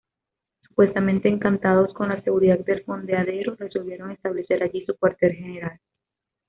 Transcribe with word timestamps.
Supuestamente 0.67 1.29
encantados 1.29 1.93
con 1.93 2.09
la 2.09 2.19
seguridad 2.23 2.57
del 2.57 2.83
fondeadero 2.83 3.53
resolvieron 3.55 4.09
establecer 4.09 4.63
allí 4.63 4.83
su 4.83 4.97
cuartel 4.97 5.33
general. 5.35 5.79